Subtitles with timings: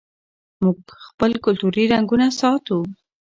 [0.63, 0.77] موږ
[1.07, 2.79] خپل کلتوري رنګونه ساتو.